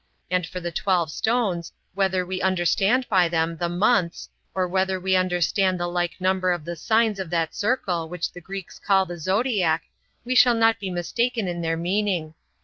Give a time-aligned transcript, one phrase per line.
[0.31, 5.15] And for the twelve stones, whether we understand by them the months, or whether we
[5.15, 9.19] understand the like number of the signs of that circle which the Greeks call the
[9.19, 9.83] Zodiac,
[10.25, 12.33] we shall not be mistaken in their meaning.